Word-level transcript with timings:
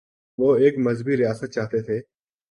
وہ 0.39 0.55
ایک 0.55 0.77
مذہبی 0.77 1.17
ریاست 1.17 1.53
چاہتے 1.53 1.81
تھے؟ 1.81 1.99